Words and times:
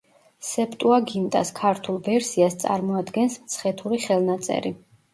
სეპტუაგინტას 0.51 1.53
ქართულ 1.61 2.01
ვერსიას 2.09 2.59
წარმოადგენს 2.65 3.39
„მცხეთური 3.47 4.05
ხელნაწერი“. 4.11 4.79